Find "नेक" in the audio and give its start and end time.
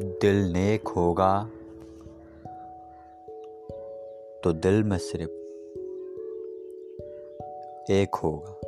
0.52-0.88